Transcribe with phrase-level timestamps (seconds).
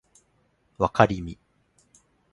[0.79, 1.37] わかりみ